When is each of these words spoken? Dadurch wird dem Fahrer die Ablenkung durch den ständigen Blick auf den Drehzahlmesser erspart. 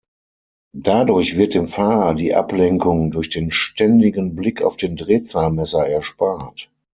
Dadurch 0.75 1.37
wird 1.37 1.53
dem 1.53 1.67
Fahrer 1.67 2.15
die 2.15 2.33
Ablenkung 2.33 3.11
durch 3.11 3.29
den 3.29 3.51
ständigen 3.51 4.35
Blick 4.35 4.63
auf 4.63 4.75
den 4.75 4.95
Drehzahlmesser 4.95 5.85
erspart. 5.85 6.71